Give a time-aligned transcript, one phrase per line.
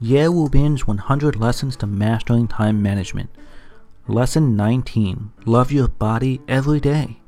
[0.00, 3.30] Ye Wu Bin's 100 Lessons to Mastering Time Management.
[4.06, 7.18] Lesson 19 Love Your Body Every Day.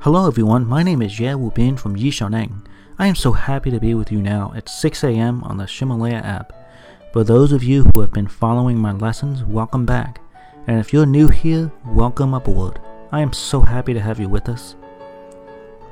[0.00, 2.66] Hello everyone, my name is Ye Wu Bin from Yi Xiaoneng.
[2.98, 5.42] I am so happy to be with you now at 6 a.m.
[5.42, 6.52] on the Ximalaya app.
[7.14, 10.20] For those of you who have been following my lessons, welcome back.
[10.66, 12.78] And if you're new here, welcome aboard.
[13.10, 14.76] I am so happy to have you with us.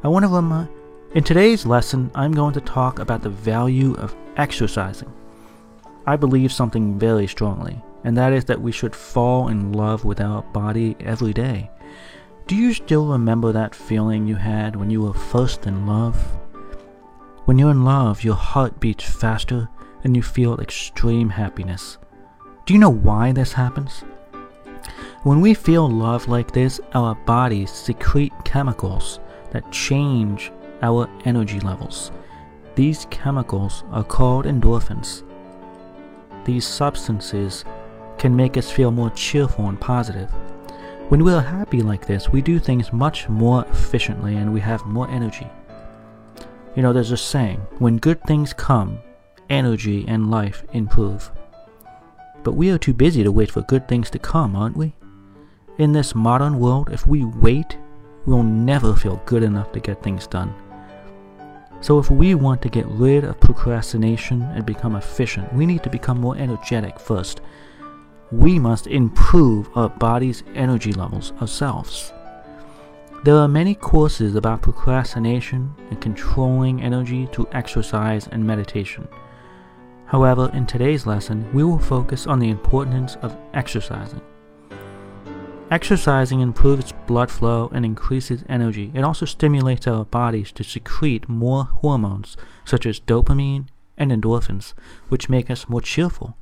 [0.00, 0.68] I want to remind.
[1.14, 5.12] In today's lesson, I'm going to talk about the value of exercising.
[6.06, 10.20] I believe something very strongly, and that is that we should fall in love with
[10.20, 11.68] our body every day.
[12.46, 16.16] Do you still remember that feeling you had when you were first in love?
[17.46, 19.68] When you're in love, your heart beats faster
[20.04, 21.98] and you feel extreme happiness.
[22.66, 24.04] Do you know why this happens?
[25.24, 29.18] When we feel love like this, our bodies secrete chemicals
[29.50, 32.12] that change our energy levels.
[32.74, 35.24] These chemicals are called endorphins.
[36.44, 37.64] These substances
[38.18, 40.30] can make us feel more cheerful and positive.
[41.08, 44.84] When we are happy like this, we do things much more efficiently and we have
[44.86, 45.46] more energy.
[46.76, 48.98] You know, there's a saying when good things come,
[49.50, 51.30] energy and life improve.
[52.44, 54.94] But we are too busy to wait for good things to come, aren't we?
[55.78, 57.78] In this modern world, if we wait
[58.28, 60.54] we'll never feel good enough to get things done.
[61.80, 65.90] So, if we want to get rid of procrastination and become efficient, we need to
[65.90, 67.40] become more energetic first.
[68.30, 72.12] We must improve our body's energy levels ourselves.
[73.24, 79.08] There are many courses about procrastination and controlling energy through exercise and meditation.
[80.06, 84.20] However, in today's lesson, we will focus on the importance of exercising.
[85.70, 88.90] Exercising improves blood flow and increases energy.
[88.94, 93.66] It also stimulates our bodies to secrete more hormones such as dopamine
[93.98, 94.72] and endorphins,
[95.10, 96.38] which make us more cheerful.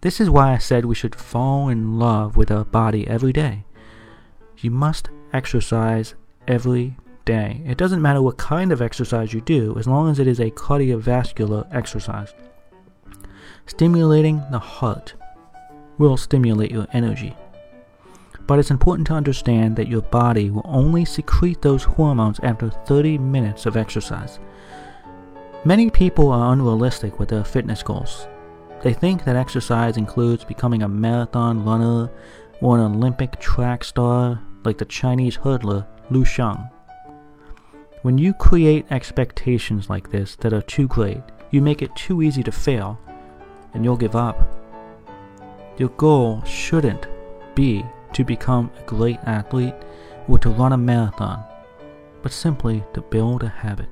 [0.00, 3.64] This is why I said we should fall in love with our body every day.
[4.58, 6.14] You must exercise
[6.48, 7.62] every day.
[7.64, 10.50] It doesn't matter what kind of exercise you do, as long as it is a
[10.50, 12.34] cardiovascular exercise.
[13.66, 15.14] Stimulating the heart
[15.98, 17.36] will stimulate your energy
[18.46, 23.18] but it's important to understand that your body will only secrete those hormones after 30
[23.18, 24.38] minutes of exercise.
[25.64, 28.26] Many people are unrealistic with their fitness goals.
[28.82, 32.10] They think that exercise includes becoming a marathon runner
[32.60, 36.70] or an Olympic track star like the Chinese hurdler Liu Xiang.
[38.02, 42.42] When you create expectations like this that are too great, you make it too easy
[42.42, 43.00] to fail
[43.72, 44.36] and you'll give up.
[45.78, 47.06] Your goal shouldn't
[47.54, 47.82] be
[48.14, 49.74] to become a great athlete
[50.28, 51.44] or to run a marathon,
[52.22, 53.88] but simply to build a habit.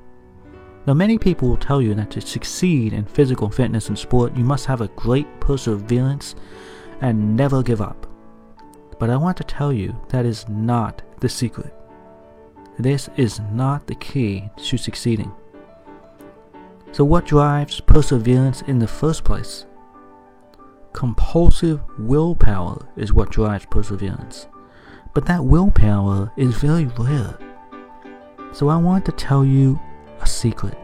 [0.85, 4.43] Now, many people will tell you that to succeed in physical fitness and sport, you
[4.43, 6.35] must have a great perseverance
[6.99, 8.07] and never give up.
[8.99, 11.73] But I want to tell you that is not the secret.
[12.77, 15.31] This is not the key to succeeding.
[16.91, 19.65] So, what drives perseverance in the first place?
[20.93, 24.47] Compulsive willpower is what drives perseverance.
[25.13, 27.37] But that willpower is very rare.
[28.53, 29.79] So I want to tell you
[30.21, 30.77] a secret.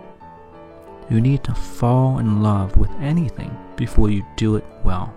[1.10, 5.14] You need to fall in love with anything before you do it well.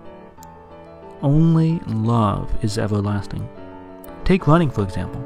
[1.21, 3.47] Only love is everlasting.
[4.23, 5.23] Take running, for example.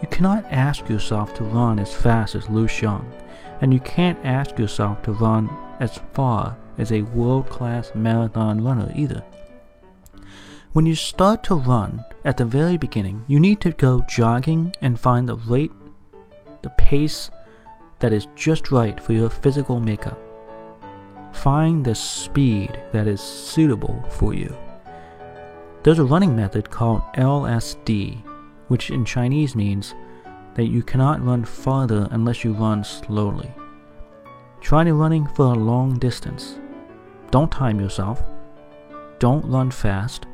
[0.00, 3.04] You cannot ask yourself to run as fast as Liu Xiang,
[3.60, 5.48] and you can't ask yourself to run
[5.80, 9.22] as far as a world class marathon runner either.
[10.72, 14.98] When you start to run at the very beginning, you need to go jogging and
[14.98, 15.72] find the rate,
[16.62, 17.30] the pace
[18.00, 20.18] that is just right for your physical makeup.
[21.32, 24.56] Find the speed that is suitable for you.
[25.84, 28.22] There's a running method called LSD,
[28.68, 29.94] which in Chinese means
[30.54, 33.52] that you cannot run farther unless you run slowly.
[34.64, 36.58] Try running for a long distance.
[37.30, 38.22] Don't time yourself.
[39.18, 40.24] Don't run fast.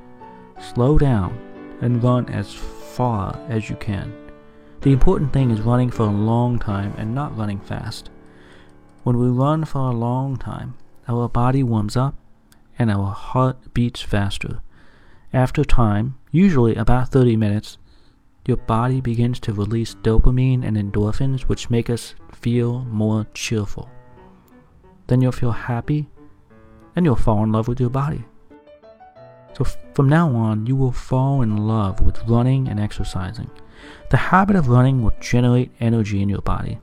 [0.61, 1.37] Slow down
[1.81, 4.15] and run as far as you can.
[4.83, 8.09] The important thing is running for a long time and not running fast.
[9.03, 10.75] When we run for a long time,
[11.09, 12.15] our body warms up
[12.79, 14.63] and our heart beats faster.
[15.33, 17.79] After time, usually about 30 minutes,
[18.47, 23.91] your body begins to release dopamine and endorphins, which make us feel more cheerful.
[25.11, 26.09] Then you'll feel happy
[26.95, 28.25] and you'll fall in love with your body.
[29.59, 33.51] So from now on, you will fall in love with running and exercising.
[34.11, 36.79] The habit of running will generate energy in your body.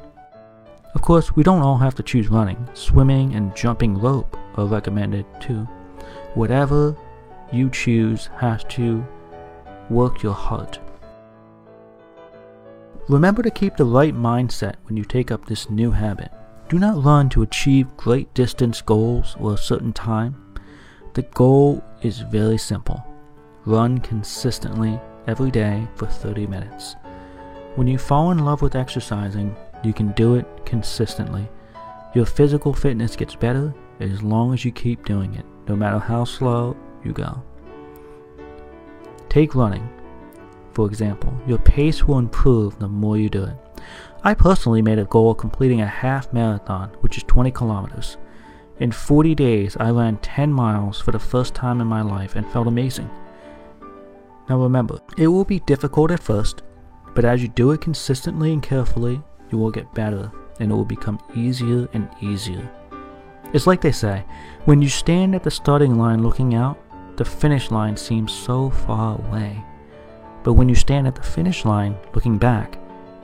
[0.93, 2.67] Of course, we don't all have to choose running.
[2.73, 5.65] Swimming and jumping rope are recommended too.
[6.33, 6.97] Whatever
[7.53, 9.07] you choose has to
[9.89, 10.79] work your heart.
[13.07, 16.29] Remember to keep the right mindset when you take up this new habit.
[16.69, 20.59] Do not run to achieve great distance goals or a certain time.
[21.13, 23.01] The goal is very simple.
[23.65, 26.97] Run consistently every day for 30 minutes.
[27.75, 31.47] When you fall in love with exercising, you can do it consistently.
[32.13, 36.25] Your physical fitness gets better as long as you keep doing it, no matter how
[36.25, 37.41] slow you go.
[39.29, 39.87] Take running.
[40.73, 43.55] For example, your pace will improve the more you do it.
[44.27, 48.17] I personally made a goal of completing a half marathon, which is 20 kilometers.
[48.77, 52.45] In 40 days, I ran 10 miles for the first time in my life and
[52.51, 53.09] felt amazing.
[54.49, 56.63] Now remember, it will be difficult at first,
[57.15, 60.29] but as you do it consistently and carefully, you will get better
[60.59, 62.69] and it will become easier and easier.
[63.53, 64.25] It's like they say,
[64.65, 66.77] when you stand at the starting line looking out,
[67.15, 69.63] the finish line seems so far away.
[70.43, 72.77] But when you stand at the finish line looking back,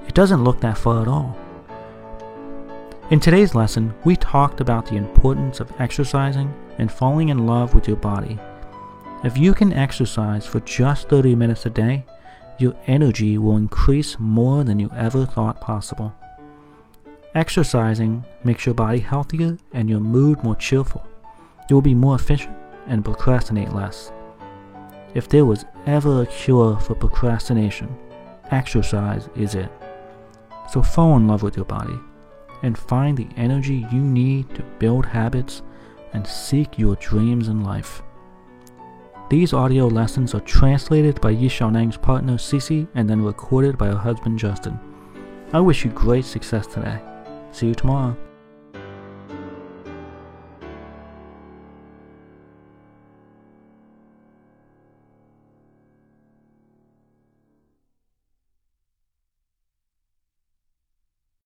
[0.08, 1.38] it doesn't look that far at all.
[3.10, 7.88] In today's lesson, we talked about the importance of exercising and falling in love with
[7.88, 8.40] your body.
[9.24, 12.06] If you can exercise for just 30 minutes a day,
[12.58, 16.14] your energy will increase more than you ever thought possible.
[17.36, 21.06] Exercising makes your body healthier and your mood more cheerful.
[21.70, 22.56] You will be more efficient
[22.88, 24.12] and procrastinate less.
[25.14, 27.96] If there was ever a cure for procrastination,
[28.52, 29.72] exercise is it.
[30.70, 32.00] So fall in love with your body
[32.64, 35.62] and find the energy you need to build habits
[36.14, 38.02] and seek your dreams in life.
[39.30, 43.98] These audio lessons are translated by Yi Xiaoneng's partner Cici and then recorded by her
[43.98, 44.80] husband Justin.
[45.54, 47.00] I wish you great success today.
[47.52, 48.16] See you tomorrow.